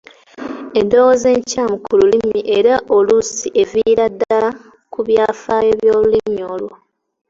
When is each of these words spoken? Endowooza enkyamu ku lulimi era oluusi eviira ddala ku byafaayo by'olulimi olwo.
Endowooza 0.79 1.27
enkyamu 1.35 1.75
ku 1.85 1.91
lulimi 1.99 2.41
era 2.57 2.73
oluusi 2.95 3.47
eviira 3.61 4.05
ddala 4.13 4.49
ku 4.91 4.99
byafaayo 5.07 5.71
by'olulimi 5.81 6.41
olwo. 6.53 6.73